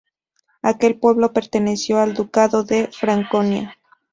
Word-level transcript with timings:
Aquel 0.63 0.97
pueblo 0.97 1.31
perteneció 1.31 1.99
al 1.99 2.15
Ducado 2.15 2.63
de 2.63 2.87
Franconia. 2.87 3.77